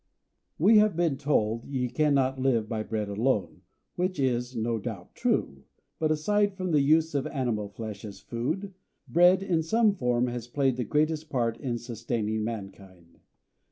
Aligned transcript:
We 0.57 0.77
have 0.79 0.95
been 0.95 1.15
told, 1.15 1.65
"Ye 1.67 1.87
cannot 1.87 2.39
live 2.41 2.67
by 2.67 2.81
bread 2.81 3.07
alone," 3.07 3.61
which 3.95 4.19
is 4.19 4.55
no 4.55 4.79
doubt 4.79 5.13
true, 5.13 5.61
but 5.99 6.09
aside 6.09 6.57
from 6.57 6.71
the 6.71 6.81
use 6.81 7.13
of 7.13 7.27
animal 7.27 7.67
flesh 7.69 8.03
as 8.03 8.19
food, 8.19 8.73
bread 9.07 9.43
in 9.43 9.61
some 9.61 9.93
form 9.93 10.25
has 10.25 10.47
played 10.47 10.77
the 10.77 10.85
greatest 10.85 11.29
part 11.29 11.55
in 11.59 11.77
sustaining 11.77 12.43
mankind. 12.43 13.19